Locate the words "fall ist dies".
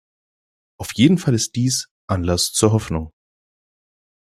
1.19-1.87